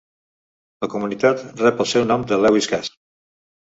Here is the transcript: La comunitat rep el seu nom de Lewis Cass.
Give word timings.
La 0.85 0.89
comunitat 0.93 1.43
rep 1.65 1.85
el 1.85 1.91
seu 1.93 2.07
nom 2.13 2.25
de 2.33 2.43
Lewis 2.47 2.71
Cass. 2.73 2.95